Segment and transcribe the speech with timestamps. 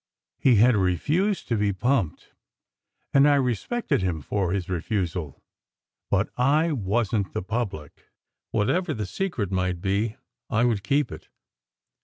[0.39, 2.29] He had refused to be pumped,
[3.13, 5.43] and I respected him for his refusal;
[6.09, 8.07] but I wasn t the public.
[8.49, 10.15] Whatever the secret might be,
[10.49, 11.27] I would keep it.